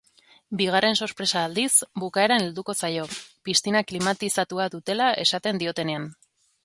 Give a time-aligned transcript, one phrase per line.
[0.59, 1.67] Bigarren sorpresa aldiz,
[2.03, 3.05] bukaeran helduko zaio,
[3.51, 6.09] piztina klimatizatua dutela esaten diotenean.